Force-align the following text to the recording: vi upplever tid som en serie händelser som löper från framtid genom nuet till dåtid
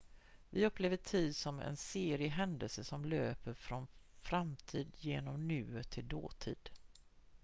vi 0.49 0.65
upplever 0.65 0.97
tid 0.97 1.35
som 1.35 1.59
en 1.59 1.77
serie 1.77 2.27
händelser 2.29 2.83
som 2.83 3.05
löper 3.05 3.53
från 3.53 3.87
framtid 4.21 4.91
genom 4.99 5.47
nuet 5.47 5.89
till 5.89 6.07
dåtid 6.07 6.69